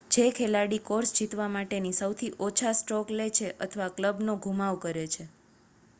[0.11, 5.23] જે ખેલાડી કોર્સ જીતવા માટે સૌથી ઓછા સ્ટ્રોક લે છે અથવા ક્લબનો ધુમાવ કરે છે